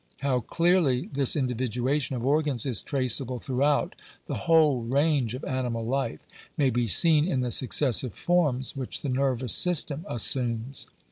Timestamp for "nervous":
9.09-9.53